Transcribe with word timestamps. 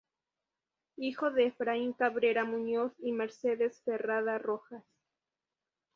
Hijo 0.97 1.29
de 1.29 1.45
Efraín 1.45 1.93
Cabrera 1.93 2.43
Muñoz 2.43 2.91
y 3.03 3.11
Mercedes 3.11 3.83
Ferrada 3.85 4.39
Rojas. 4.39 4.83